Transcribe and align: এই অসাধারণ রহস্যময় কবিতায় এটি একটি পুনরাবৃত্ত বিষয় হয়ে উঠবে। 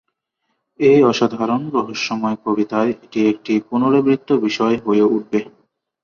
এই 0.79 0.99
অসাধারণ 1.03 1.61
রহস্যময় 1.73 2.37
কবিতায় 2.45 2.91
এটি 2.97 3.19
একটি 3.31 3.53
পুনরাবৃত্ত 3.67 4.29
বিষয় 4.45 4.75
হয়ে 4.85 5.03
উঠবে। 5.07 5.39